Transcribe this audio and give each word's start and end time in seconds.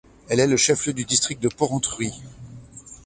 Elle 0.29 0.39
est 0.39 0.47
le 0.47 0.57
chef-lieu 0.57 0.93
du 0.93 1.05
district 1.05 1.39
de 1.43 1.47
Porrentruy. 1.47 2.11